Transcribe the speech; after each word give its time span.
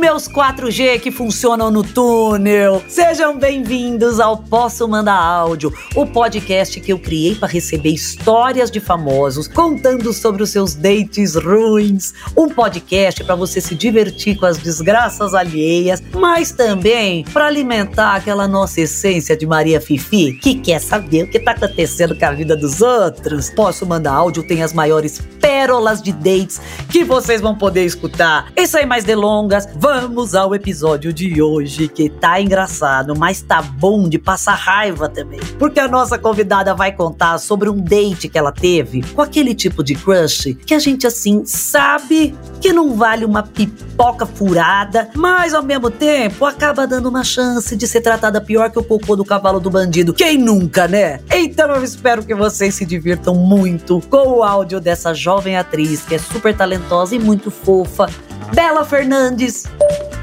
meus 0.00 0.26
4G 0.26 0.98
que 0.98 1.10
funcionam 1.10 1.70
no 1.70 1.84
túnel. 1.84 2.82
Sejam 2.88 3.38
bem-vindos 3.38 4.18
ao 4.18 4.38
Posso 4.38 4.88
Mandar 4.88 5.20
Áudio, 5.20 5.70
o 5.94 6.06
podcast 6.06 6.80
que 6.80 6.90
eu 6.90 6.98
criei 6.98 7.34
para 7.34 7.48
receber 7.48 7.90
histórias 7.90 8.70
de 8.70 8.80
famosos 8.80 9.46
contando 9.46 10.10
sobre 10.14 10.42
os 10.42 10.48
seus 10.48 10.74
dates 10.74 11.34
ruins. 11.34 12.14
Um 12.34 12.48
podcast 12.48 13.22
para 13.22 13.34
você 13.34 13.60
se 13.60 13.74
divertir 13.74 14.38
com 14.38 14.46
as 14.46 14.56
desgraças 14.56 15.34
alheias, 15.34 16.02
mas 16.14 16.50
também 16.50 17.22
para 17.30 17.46
alimentar 17.46 18.14
aquela 18.14 18.48
nossa 18.48 18.80
essência 18.80 19.36
de 19.36 19.46
Maria 19.46 19.82
Fifi 19.82 20.32
que 20.32 20.54
quer 20.54 20.80
saber 20.80 21.24
o 21.24 21.30
que 21.30 21.38
tá 21.38 21.50
acontecendo 21.50 22.18
com 22.18 22.24
a 22.24 22.32
vida 22.32 22.56
dos 22.56 22.80
outros. 22.80 23.50
Posso 23.50 23.84
Mandar 23.84 24.14
Áudio 24.14 24.42
tem 24.44 24.62
as 24.62 24.72
maiores 24.72 25.20
pérolas 25.38 26.00
de 26.00 26.12
dates 26.12 26.58
que 26.90 27.04
vocês 27.04 27.40
vão 27.40 27.54
poder 27.54 27.84
escutar. 27.84 28.50
E 28.56 28.66
sem 28.66 28.84
mais 28.84 29.04
delongas, 29.04 29.68
vamos 29.76 30.34
ao 30.34 30.52
episódio 30.54 31.12
de 31.12 31.40
hoje 31.40 31.86
que 31.86 32.08
tá 32.08 32.40
engraçado, 32.40 33.16
mas 33.16 33.40
tá 33.40 33.62
bom 33.62 34.08
de 34.08 34.18
passar 34.18 34.54
raiva 34.54 35.08
também. 35.08 35.38
Porque 35.56 35.78
a 35.78 35.86
nossa 35.86 36.18
convidada 36.18 36.74
vai 36.74 36.90
contar 36.90 37.38
sobre 37.38 37.70
um 37.70 37.80
date 37.80 38.28
que 38.28 38.36
ela 38.36 38.50
teve 38.50 39.02
com 39.14 39.22
aquele 39.22 39.54
tipo 39.54 39.84
de 39.84 39.94
crush 39.94 40.54
que 40.66 40.74
a 40.74 40.80
gente 40.80 41.06
assim 41.06 41.44
sabe 41.46 42.34
que 42.60 42.72
não 42.72 42.96
vale 42.96 43.24
uma 43.24 43.44
pipoca 43.44 44.26
furada, 44.26 45.08
mas 45.14 45.54
ao 45.54 45.62
mesmo 45.62 45.90
tempo 45.90 46.44
acaba 46.44 46.86
dando 46.86 47.08
uma 47.08 47.22
chance 47.22 47.76
de 47.76 47.86
ser 47.86 48.00
tratada 48.00 48.40
pior 48.40 48.68
que 48.68 48.78
o 48.78 48.84
cocô 48.84 49.14
do 49.14 49.24
cavalo 49.24 49.60
do 49.60 49.70
bandido. 49.70 50.12
Quem 50.12 50.36
nunca, 50.36 50.88
né? 50.88 51.20
Então 51.32 51.70
eu 51.70 51.84
espero 51.84 52.24
que 52.24 52.34
vocês 52.34 52.74
se 52.74 52.84
divirtam 52.84 53.34
muito 53.34 54.00
com 54.10 54.38
o 54.38 54.42
áudio 54.42 54.80
dessa 54.80 55.14
jovem 55.14 55.56
atriz 55.56 56.02
que 56.02 56.16
é 56.16 56.18
super 56.18 56.54
talentosa 56.54 56.79
e 57.12 57.18
muito 57.18 57.50
fofa, 57.50 58.06
Bela 58.54 58.84
Fernandes. 58.84 59.64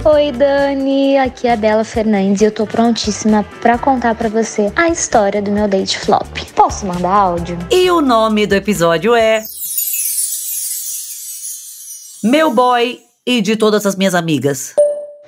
Oi, 0.06 0.32
Dani, 0.32 1.18
aqui 1.18 1.48
é 1.48 1.54
a 1.54 1.56
Bela 1.56 1.84
Fernandes 1.84 2.42
e 2.42 2.46
eu 2.46 2.52
tô 2.52 2.66
prontíssima 2.66 3.46
para 3.62 3.78
contar 3.78 4.16
para 4.16 4.30
você 4.30 4.72
a 4.76 4.88
história 4.90 5.42
do 5.42 5.52
meu 5.52 5.68
date 5.68 6.00
flop. 6.00 6.26
Posso 6.56 6.86
mandar 6.86 7.14
áudio? 7.14 7.58
E 7.72 7.90
o 7.92 8.02
nome 8.02 8.48
do 8.48 8.56
episódio 8.56 9.16
é 9.16 9.44
Meu 12.24 12.54
Boy 12.54 13.02
e 13.26 13.42
de 13.42 13.56
todas 13.56 13.86
as 13.86 13.96
minhas 13.96 14.16
amigas. 14.16 14.74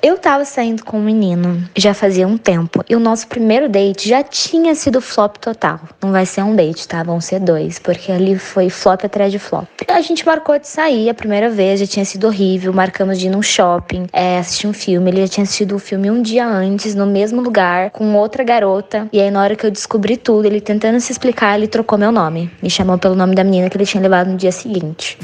Eu 0.02 0.17
tava 0.17 0.45
saindo 0.45 0.86
com 0.86 0.97
um 0.97 1.03
menino 1.03 1.61
já 1.75 1.94
fazia 1.94 2.25
um 2.25 2.38
tempo 2.38 2.81
e 2.88 2.95
o 2.95 3.00
nosso 3.02 3.28
primeiro 3.28 3.67
date 3.67 4.08
já 4.08 4.23
tinha 4.23 4.73
sido 4.73 5.02
flop 5.02 5.36
total. 5.36 5.78
Não 6.02 6.14
vai 6.14 6.25
ser 6.25 6.42
um 6.42 6.55
date, 6.55 6.88
tá? 6.88 7.03
Vão 7.03 7.19
ser 7.19 7.42
dois, 7.42 7.80
porque 7.80 8.09
ali 8.09 8.39
foi 8.39 8.70
flop 8.70 9.03
atrás 9.03 9.30
de 9.30 9.38
flop. 9.38 9.67
A 9.89 10.00
gente 10.00 10.25
marcou 10.25 10.58
de 10.58 10.70
sair 10.70 11.09
a 11.09 11.14
primeira 11.14 11.50
vez, 11.50 11.81
já 11.81 11.86
tinha 11.86 12.05
sido 12.05 12.27
horrível. 12.27 12.72
Marcamos 12.72 13.20
de 13.20 13.27
ir 13.27 13.30
num 13.30 13.42
shopping, 13.42 14.08
é, 14.14 14.38
assistir 14.39 14.67
um 14.67 14.73
filme. 14.73 15.11
Ele 15.11 15.22
já 15.22 15.27
tinha 15.27 15.44
assistido 15.44 15.75
o 15.75 15.80
filme 15.80 16.09
um 16.09 16.22
dia 16.22 16.47
antes, 16.47 16.95
no 16.95 17.05
mesmo 17.05 17.42
lugar, 17.42 17.92
com 17.92 18.16
outra 18.16 18.42
garota. 18.42 19.09
E 19.11 19.20
aí, 19.20 19.30
na 19.30 19.42
hora 19.42 19.55
que 19.55 19.66
eu 19.66 19.72
descobri 19.72 20.16
tudo, 20.16 20.45
ele 20.45 20.61
tentando 20.61 21.00
se 21.02 21.11
explicar, 21.11 21.58
ele 21.58 21.67
trocou 21.67 21.97
meu 21.97 22.11
nome. 22.11 22.50
Me 22.64 22.70
chamou 22.70 22.97
pelo 22.97 23.16
nome 23.16 23.36
da 23.36 23.44
menina 23.44 23.70
que 23.70 23.75
ele 23.75 23.86
tinha 23.86 24.02
levado 24.02 24.30
no 24.30 24.38
dia 24.38 24.52
seguinte. 24.52 25.17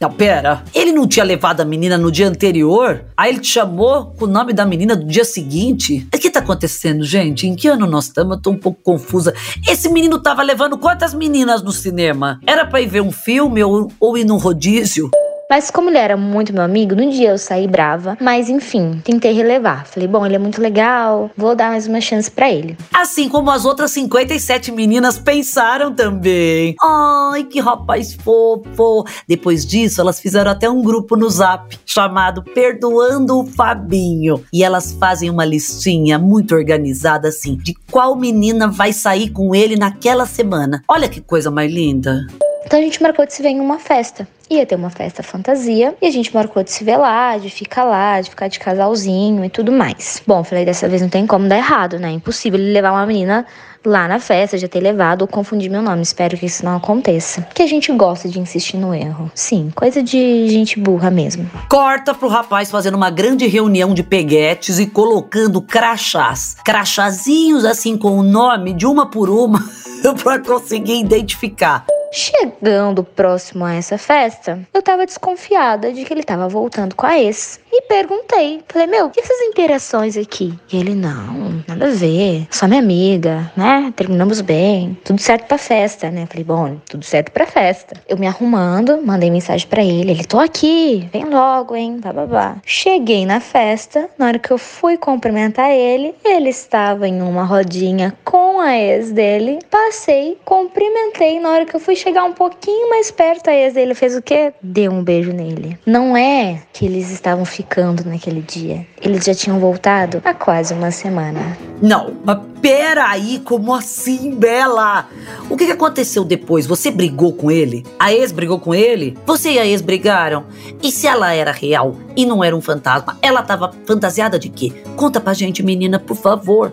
Não, 0.00 0.12
pera. 0.12 0.62
Ele 0.72 0.92
não 0.92 1.08
tinha 1.08 1.24
levado 1.24 1.60
a 1.60 1.64
menina 1.64 1.98
no 1.98 2.10
dia 2.10 2.28
anterior? 2.28 3.04
Aí 3.16 3.32
ele 3.32 3.40
te 3.40 3.48
chamou 3.48 4.06
com 4.06 4.26
o 4.26 4.28
nome 4.28 4.52
da 4.52 4.64
menina 4.64 4.94
do 4.94 5.04
dia 5.04 5.24
seguinte? 5.24 6.06
O 6.14 6.18
que 6.18 6.30
tá 6.30 6.38
acontecendo, 6.38 7.04
gente? 7.04 7.48
Em 7.48 7.56
que 7.56 7.66
ano 7.66 7.84
nós 7.84 8.04
estamos? 8.04 8.36
Eu 8.36 8.42
tô 8.42 8.50
um 8.50 8.58
pouco 8.58 8.80
confusa. 8.80 9.34
Esse 9.68 9.88
menino 9.88 10.20
tava 10.20 10.42
levando 10.42 10.78
quantas 10.78 11.12
meninas 11.12 11.62
no 11.62 11.72
cinema? 11.72 12.38
Era 12.46 12.64
pra 12.64 12.80
ir 12.80 12.86
ver 12.86 13.00
um 13.00 13.10
filme 13.10 13.62
ou, 13.64 13.90
ou 13.98 14.16
ir 14.16 14.24
num 14.24 14.36
rodízio? 14.36 15.10
Mas 15.50 15.70
como 15.70 15.88
ele 15.88 15.96
era 15.96 16.14
muito 16.14 16.52
meu 16.52 16.62
amigo, 16.62 16.94
no 16.94 17.10
dia 17.10 17.30
eu 17.30 17.38
saí 17.38 17.66
brava, 17.66 18.18
mas 18.20 18.50
enfim, 18.50 19.00
tentei 19.02 19.32
relevar. 19.32 19.86
Falei, 19.86 20.06
bom, 20.06 20.26
ele 20.26 20.36
é 20.36 20.38
muito 20.38 20.60
legal, 20.60 21.30
vou 21.34 21.56
dar 21.56 21.70
mais 21.70 21.86
uma 21.86 22.02
chance 22.02 22.30
para 22.30 22.50
ele. 22.50 22.76
Assim 22.92 23.30
como 23.30 23.50
as 23.50 23.64
outras 23.64 23.90
57 23.92 24.70
meninas 24.70 25.18
pensaram 25.18 25.94
também. 25.94 26.74
Ai, 26.82 27.44
que 27.44 27.60
rapaz 27.60 28.12
fofo. 28.12 29.06
Depois 29.26 29.64
disso, 29.64 30.02
elas 30.02 30.20
fizeram 30.20 30.50
até 30.50 30.68
um 30.68 30.82
grupo 30.82 31.16
no 31.16 31.30
Zap 31.30 31.78
chamado 31.86 32.42
Perdoando 32.42 33.40
o 33.40 33.46
Fabinho. 33.46 34.44
E 34.52 34.62
elas 34.62 34.92
fazem 34.92 35.30
uma 35.30 35.46
listinha 35.46 36.18
muito 36.18 36.54
organizada 36.54 37.28
assim 37.28 37.56
de 37.56 37.74
qual 37.90 38.16
menina 38.16 38.68
vai 38.68 38.92
sair 38.92 39.30
com 39.30 39.54
ele 39.54 39.76
naquela 39.76 40.26
semana. 40.26 40.82
Olha 40.86 41.08
que 41.08 41.22
coisa 41.22 41.50
mais 41.50 41.72
linda. 41.72 42.26
Então 42.64 42.78
a 42.78 42.82
gente 42.82 43.02
marcou 43.02 43.24
de 43.26 43.32
se 43.32 43.42
ver 43.42 43.50
em 43.50 43.60
uma 43.60 43.78
festa. 43.78 44.26
Ia 44.50 44.64
ter 44.64 44.76
uma 44.76 44.90
festa 44.90 45.22
fantasia 45.22 45.94
e 46.00 46.06
a 46.06 46.10
gente 46.10 46.34
marcou 46.34 46.62
de 46.62 46.70
se 46.70 46.82
ver 46.82 46.96
lá, 46.96 47.36
de 47.36 47.50
ficar 47.50 47.84
lá, 47.84 48.20
de 48.20 48.30
ficar 48.30 48.48
de 48.48 48.58
casalzinho 48.58 49.44
e 49.44 49.50
tudo 49.50 49.70
mais. 49.70 50.22
Bom, 50.26 50.42
falei, 50.42 50.64
dessa 50.64 50.88
vez 50.88 51.02
não 51.02 51.08
tem 51.08 51.26
como 51.26 51.46
dar 51.48 51.58
errado, 51.58 51.98
né? 51.98 52.10
Impossível 52.10 52.58
ele 52.58 52.72
levar 52.72 52.92
uma 52.92 53.04
menina 53.04 53.46
lá 53.84 54.08
na 54.08 54.18
festa, 54.18 54.56
já 54.56 54.66
ter 54.66 54.80
levado 54.80 55.22
ou 55.22 55.28
confundir 55.28 55.70
meu 55.70 55.82
nome. 55.82 56.02
Espero 56.02 56.36
que 56.36 56.46
isso 56.46 56.64
não 56.64 56.76
aconteça. 56.76 57.42
Porque 57.42 57.62
a 57.62 57.66
gente 57.66 57.92
gosta 57.92 58.28
de 58.28 58.40
insistir 58.40 58.78
no 58.78 58.94
erro. 58.94 59.30
Sim, 59.34 59.70
coisa 59.74 60.02
de 60.02 60.48
gente 60.48 60.78
burra 60.78 61.10
mesmo. 61.10 61.48
Corta 61.68 62.14
pro 62.14 62.28
rapaz 62.28 62.70
fazendo 62.70 62.94
uma 62.94 63.10
grande 63.10 63.46
reunião 63.46 63.92
de 63.92 64.02
peguetes 64.02 64.78
e 64.78 64.86
colocando 64.86 65.60
crachás. 65.60 66.56
Crachazinhos 66.64 67.64
assim 67.64 67.96
com 67.96 68.18
o 68.18 68.22
nome 68.22 68.72
de 68.72 68.86
uma 68.86 69.10
por 69.10 69.28
uma 69.28 69.62
pra 70.22 70.38
conseguir 70.38 71.00
identificar. 71.00 71.84
Chegando 72.12 73.04
próximo 73.04 73.64
a 73.64 73.74
essa 73.74 73.98
festa, 73.98 74.60
eu 74.72 74.82
tava 74.82 75.04
desconfiada 75.04 75.92
de 75.92 76.04
que 76.04 76.12
ele 76.12 76.22
tava 76.22 76.48
voltando 76.48 76.94
com 76.94 77.06
a 77.06 77.18
ex. 77.18 77.60
E 77.70 77.82
perguntei, 77.82 78.62
falei, 78.66 78.86
meu, 78.86 79.12
e 79.14 79.20
essas 79.20 79.40
interações 79.42 80.16
aqui? 80.16 80.58
E 80.72 80.78
ele, 80.78 80.94
não, 80.94 81.62
nada 81.68 81.86
a 81.86 81.90
ver, 81.90 82.46
só 82.50 82.66
minha 82.66 82.80
amiga, 82.80 83.52
né? 83.54 83.92
Terminamos 83.94 84.40
bem, 84.40 84.96
tudo 85.04 85.20
certo 85.20 85.46
pra 85.46 85.58
festa, 85.58 86.10
né? 86.10 86.26
Falei, 86.26 86.44
bom, 86.44 86.76
tudo 86.88 87.04
certo 87.04 87.30
pra 87.30 87.46
festa. 87.46 88.00
Eu 88.08 88.16
me 88.16 88.26
arrumando, 88.26 89.02
mandei 89.04 89.30
mensagem 89.30 89.68
para 89.68 89.84
ele, 89.84 90.12
ele, 90.12 90.24
tô 90.24 90.38
aqui, 90.38 91.08
vem 91.12 91.26
logo, 91.26 91.76
hein, 91.76 91.98
bababá. 92.00 92.56
Cheguei 92.64 93.26
na 93.26 93.38
festa, 93.38 94.08
na 94.18 94.28
hora 94.28 94.38
que 94.38 94.50
eu 94.50 94.58
fui 94.58 94.96
cumprimentar 94.96 95.70
ele, 95.70 96.14
ele 96.24 96.48
estava 96.48 97.06
em 97.06 97.20
uma 97.20 97.44
rodinha 97.44 98.16
com 98.24 98.60
a 98.60 98.76
ex 98.76 99.12
dele. 99.12 99.58
Passei, 99.70 100.38
cumprimentei, 100.44 101.38
na 101.38 101.50
hora 101.50 101.66
que 101.66 101.76
eu 101.76 101.80
fui 101.80 101.97
chegar 101.98 102.24
um 102.24 102.32
pouquinho 102.32 102.88
mais 102.88 103.10
perto, 103.10 103.48
a 103.48 103.54
ex 103.54 103.74
dele 103.74 103.94
fez 103.94 104.16
o 104.16 104.22
quê? 104.22 104.52
Deu 104.62 104.92
um 104.92 105.02
beijo 105.02 105.32
nele. 105.32 105.78
Não 105.84 106.16
é 106.16 106.62
que 106.72 106.86
eles 106.86 107.10
estavam 107.10 107.44
ficando 107.44 108.04
naquele 108.04 108.40
dia. 108.40 108.86
Eles 109.02 109.24
já 109.24 109.34
tinham 109.34 109.58
voltado 109.58 110.22
há 110.24 110.32
quase 110.32 110.72
uma 110.72 110.90
semana. 110.90 111.58
Não, 111.82 112.14
mas 112.24 112.38
peraí, 112.60 113.40
como 113.40 113.74
assim, 113.74 114.34
Bela? 114.34 115.08
O 115.50 115.56
que, 115.56 115.66
que 115.66 115.72
aconteceu 115.72 116.24
depois? 116.24 116.66
Você 116.66 116.90
brigou 116.90 117.32
com 117.32 117.50
ele? 117.50 117.84
A 117.98 118.12
ex 118.12 118.32
brigou 118.32 118.58
com 118.58 118.74
ele? 118.74 119.16
Você 119.26 119.52
e 119.52 119.58
a 119.58 119.66
ex 119.66 119.80
brigaram? 119.80 120.46
E 120.82 120.90
se 120.90 121.06
ela 121.06 121.32
era 121.32 121.52
real 121.52 121.96
e 122.16 122.24
não 122.24 122.42
era 122.42 122.56
um 122.56 122.60
fantasma, 122.60 123.18
ela 123.20 123.42
tava 123.42 123.72
fantasiada 123.86 124.38
de 124.38 124.48
quê? 124.48 124.72
Conta 124.96 125.20
pra 125.20 125.34
gente, 125.34 125.62
menina, 125.62 125.98
por 125.98 126.16
favor. 126.16 126.72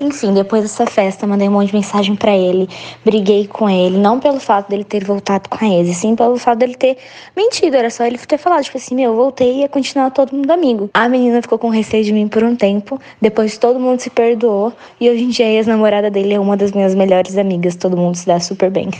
Enfim, 0.00 0.34
depois 0.34 0.62
dessa 0.62 0.86
festa, 0.86 1.24
mandei 1.24 1.48
um 1.48 1.52
monte 1.52 1.68
de 1.68 1.74
mensagem 1.74 2.16
para 2.16 2.36
ele, 2.36 2.68
briguei 3.04 3.46
com 3.46 3.70
ele, 3.70 3.96
não 3.96 4.18
pelo 4.18 4.40
fato 4.40 4.68
dele 4.68 4.82
ter 4.82 5.04
voltado 5.04 5.48
com 5.48 5.64
a 5.64 5.68
ex, 5.68 5.96
sim 5.96 6.16
pelo 6.16 6.36
fato 6.36 6.58
dele 6.58 6.74
ter 6.74 6.96
mentido. 7.36 7.76
Era 7.76 7.88
só 7.88 8.04
ele 8.04 8.18
ter 8.18 8.36
falado, 8.36 8.64
tipo 8.64 8.76
assim, 8.76 8.96
meu, 8.96 9.12
eu 9.12 9.16
voltei 9.16 9.52
e 9.52 9.60
ia 9.60 9.68
continuar 9.68 10.10
todo 10.10 10.34
mundo 10.34 10.50
amigo. 10.50 10.90
A 10.92 11.08
menina 11.08 11.40
ficou 11.40 11.60
com 11.60 11.68
receio 11.68 12.02
de 12.02 12.12
mim 12.12 12.26
por 12.26 12.42
um 12.42 12.56
tempo, 12.56 13.00
depois 13.20 13.56
todo 13.56 13.78
mundo 13.78 14.00
se 14.00 14.10
perdoou, 14.10 14.72
e 15.00 15.08
hoje 15.08 15.22
em 15.22 15.28
dia 15.28 15.46
a 15.46 15.50
ex-namorada 15.50 16.10
dele 16.10 16.34
é 16.34 16.40
uma 16.40 16.56
das 16.56 16.72
minhas 16.72 16.92
melhores 16.92 17.38
amigas, 17.38 17.76
todo 17.76 17.96
mundo 17.96 18.16
se 18.16 18.26
dá 18.26 18.40
super 18.40 18.72
bem. 18.72 18.90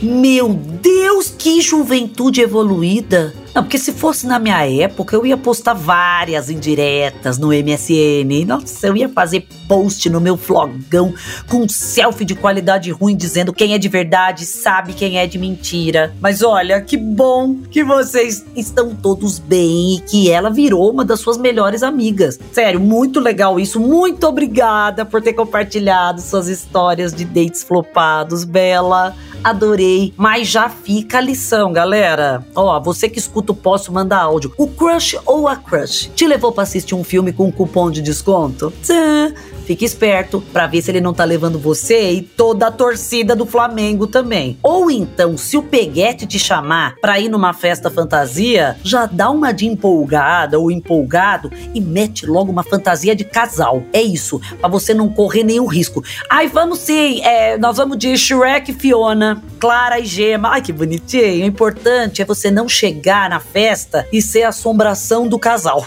Meu 0.00 0.54
Deus, 0.54 1.34
que 1.36 1.60
juventude 1.60 2.40
evoluída! 2.40 3.34
Não, 3.52 3.64
porque 3.64 3.78
se 3.78 3.92
fosse 3.92 4.24
na 4.24 4.38
minha 4.38 4.64
época, 4.64 5.16
eu 5.16 5.26
ia 5.26 5.36
postar 5.36 5.74
várias 5.74 6.48
indiretas 6.48 7.38
no 7.38 7.48
MSN. 7.48 8.44
Nossa, 8.46 8.86
eu 8.86 8.96
ia 8.96 9.08
fazer 9.08 9.48
post 9.66 10.08
no 10.08 10.20
meu 10.20 10.36
flogão 10.36 11.12
com 11.48 11.68
selfie 11.68 12.24
de 12.24 12.36
qualidade 12.36 12.92
ruim 12.92 13.16
dizendo 13.16 13.52
quem 13.52 13.74
é 13.74 13.78
de 13.78 13.88
verdade 13.88 14.46
sabe 14.46 14.92
quem 14.92 15.18
é 15.18 15.26
de 15.26 15.38
mentira. 15.38 16.14
Mas 16.20 16.40
olha, 16.42 16.80
que 16.80 16.96
bom 16.96 17.56
que 17.68 17.82
vocês 17.82 18.44
estão 18.54 18.94
todos 18.94 19.40
bem 19.40 19.96
e 19.96 20.00
que 20.02 20.30
ela 20.30 20.50
virou 20.50 20.92
uma 20.92 21.04
das 21.04 21.18
suas 21.18 21.36
melhores 21.36 21.82
amigas. 21.82 22.38
Sério, 22.52 22.78
muito 22.78 23.18
legal 23.18 23.58
isso. 23.58 23.80
Muito 23.80 24.24
obrigada 24.24 25.04
por 25.04 25.20
ter 25.20 25.32
compartilhado 25.32 26.20
suas 26.20 26.46
histórias 26.46 27.12
de 27.12 27.24
dates 27.24 27.64
flopados, 27.64 28.44
Bela. 28.44 29.16
Adorei, 29.42 30.12
mas 30.16 30.48
já 30.48 30.68
fica 30.68 31.18
a 31.18 31.20
lição, 31.20 31.72
galera. 31.72 32.44
Ó, 32.54 32.80
você 32.80 33.08
que 33.08 33.18
escuta 33.18 33.52
o 33.52 33.56
Posso 33.56 33.92
Mandar 33.92 34.22
Áudio, 34.22 34.52
o 34.56 34.68
crush 34.68 35.18
ou 35.24 35.48
a 35.48 35.56
crush 35.56 36.10
te 36.14 36.26
levou 36.26 36.52
para 36.52 36.62
assistir 36.62 36.94
um 36.94 37.04
filme 37.04 37.32
com 37.32 37.50
cupom 37.50 37.90
de 37.90 38.02
desconto? 38.02 38.72
Tchã. 38.82 39.32
Fique 39.68 39.84
esperto 39.84 40.42
para 40.50 40.66
ver 40.66 40.80
se 40.80 40.90
ele 40.90 40.98
não 40.98 41.12
tá 41.12 41.24
levando 41.24 41.58
você 41.58 42.12
e 42.12 42.22
toda 42.22 42.68
a 42.68 42.70
torcida 42.70 43.36
do 43.36 43.44
Flamengo 43.44 44.06
também. 44.06 44.58
Ou 44.62 44.90
então, 44.90 45.36
se 45.36 45.58
o 45.58 45.62
Peguete 45.62 46.26
te 46.26 46.38
chamar 46.38 46.94
para 47.02 47.20
ir 47.20 47.28
numa 47.28 47.52
festa 47.52 47.90
fantasia, 47.90 48.78
já 48.82 49.04
dá 49.04 49.28
uma 49.28 49.52
de 49.52 49.66
empolgada 49.66 50.58
ou 50.58 50.70
empolgado 50.70 51.52
e 51.74 51.82
mete 51.82 52.24
logo 52.24 52.50
uma 52.50 52.62
fantasia 52.62 53.14
de 53.14 53.24
casal. 53.24 53.82
É 53.92 54.00
isso, 54.00 54.40
para 54.58 54.70
você 54.70 54.94
não 54.94 55.10
correr 55.10 55.44
nenhum 55.44 55.66
risco. 55.66 56.02
Ai, 56.30 56.48
vamos 56.48 56.78
sim, 56.78 57.20
é, 57.20 57.58
nós 57.58 57.76
vamos 57.76 57.98
de 57.98 58.16
Shrek 58.16 58.72
Fiona, 58.72 59.42
Clara 59.60 60.00
e 60.00 60.06
Gema. 60.06 60.48
Ai, 60.48 60.62
que 60.62 60.72
bonitinho. 60.72 61.44
O 61.44 61.46
importante 61.46 62.22
é 62.22 62.24
você 62.24 62.50
não 62.50 62.66
chegar 62.66 63.28
na 63.28 63.38
festa 63.38 64.08
e 64.10 64.22
ser 64.22 64.44
assombração 64.44 65.28
do 65.28 65.38
casal. 65.38 65.86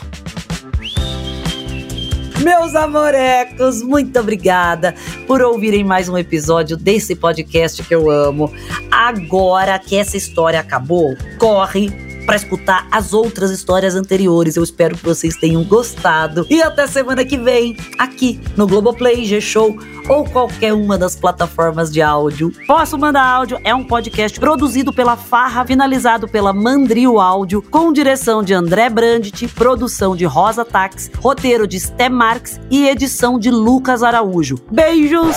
Meus 2.43 2.73
amorecos, 2.73 3.83
muito 3.83 4.19
obrigada 4.19 4.95
por 5.27 5.41
ouvirem 5.41 5.83
mais 5.83 6.09
um 6.09 6.17
episódio 6.17 6.75
desse 6.75 7.15
podcast 7.15 7.83
que 7.83 7.93
eu 7.93 8.09
amo. 8.09 8.51
Agora 8.89 9.77
que 9.77 9.95
essa 9.95 10.17
história 10.17 10.59
acabou, 10.59 11.15
corre 11.37 12.10
para 12.31 12.37
escutar 12.37 12.87
as 12.89 13.11
outras 13.11 13.51
histórias 13.51 13.93
anteriores. 13.93 14.55
Eu 14.55 14.63
espero 14.63 14.95
que 14.95 15.03
vocês 15.03 15.35
tenham 15.35 15.65
gostado. 15.65 16.47
E 16.49 16.61
até 16.61 16.87
semana 16.87 17.25
que 17.25 17.37
vem, 17.37 17.75
aqui 17.99 18.39
no 18.55 18.65
Globoplay, 18.65 19.25
G-Show 19.25 19.77
ou 20.07 20.23
qualquer 20.23 20.73
uma 20.73 20.97
das 20.97 21.13
plataformas 21.13 21.91
de 21.91 22.01
áudio. 22.01 22.53
Posso 22.65 22.97
Mandar 22.97 23.25
Áudio 23.25 23.59
é 23.65 23.75
um 23.75 23.83
podcast 23.83 24.39
produzido 24.39 24.93
pela 24.93 25.17
Farra, 25.17 25.65
finalizado 25.65 26.25
pela 26.25 26.53
Mandrio 26.53 27.19
Áudio, 27.19 27.61
com 27.61 27.91
direção 27.91 28.41
de 28.41 28.53
André 28.53 28.89
Brandt, 28.89 29.49
produção 29.49 30.15
de 30.15 30.23
Rosa 30.23 30.63
Tax, 30.63 31.11
roteiro 31.17 31.67
de 31.67 31.77
Sté 31.81 32.07
Marx 32.07 32.61
e 32.69 32.87
edição 32.87 33.37
de 33.37 33.51
Lucas 33.51 34.03
Araújo. 34.03 34.55
Beijos! 34.71 35.35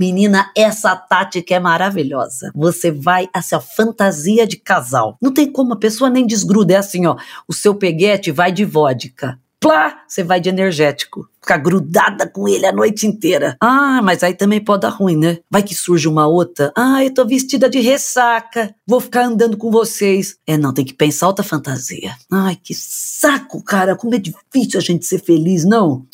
Menina, 0.00 0.50
essa 0.56 0.96
tática 0.96 1.54
é 1.54 1.60
maravilhosa. 1.60 2.50
Você 2.54 2.90
vai 2.90 3.28
assim, 3.34 3.54
a 3.54 3.60
fantasia 3.60 4.46
de 4.46 4.56
casal. 4.56 5.18
Não 5.20 5.30
tem 5.30 5.52
como 5.52 5.74
a 5.74 5.78
pessoa 5.78 6.08
nem 6.08 6.26
desgruda. 6.26 6.72
É 6.72 6.76
assim, 6.78 7.04
ó. 7.04 7.16
O 7.46 7.52
seu 7.52 7.74
peguete 7.74 8.32
vai 8.32 8.50
de 8.50 8.64
vodka. 8.64 9.38
Plá, 9.60 10.04
você 10.08 10.24
vai 10.24 10.40
de 10.40 10.48
energético. 10.48 11.28
Ficar 11.38 11.58
grudada 11.58 12.26
com 12.26 12.48
ele 12.48 12.64
a 12.64 12.72
noite 12.72 13.06
inteira. 13.06 13.58
Ah, 13.60 14.00
mas 14.02 14.22
aí 14.22 14.32
também 14.32 14.64
pode 14.64 14.80
dar 14.80 14.88
ruim, 14.88 15.16
né? 15.16 15.38
Vai 15.50 15.62
que 15.62 15.74
surge 15.74 16.08
uma 16.08 16.26
outra. 16.26 16.72
Ah, 16.74 17.04
eu 17.04 17.12
tô 17.12 17.26
vestida 17.26 17.68
de 17.68 17.78
ressaca. 17.78 18.74
Vou 18.86 19.00
ficar 19.00 19.26
andando 19.26 19.58
com 19.58 19.70
vocês. 19.70 20.36
É, 20.46 20.56
não, 20.56 20.72
tem 20.72 20.84
que 20.84 20.94
pensar 20.94 21.26
outra 21.26 21.44
fantasia. 21.44 22.16
Ai, 22.32 22.56
que 22.56 22.72
saco, 22.74 23.62
cara. 23.62 23.94
Como 23.94 24.14
é 24.14 24.18
difícil 24.18 24.78
a 24.78 24.82
gente 24.82 25.04
ser 25.04 25.18
feliz, 25.18 25.66
não? 25.66 26.06